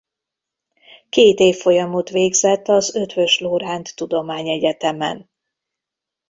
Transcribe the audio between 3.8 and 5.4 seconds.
Tudományegyetemen.